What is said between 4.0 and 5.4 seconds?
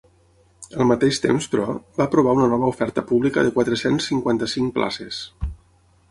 cinquanta-cinc places.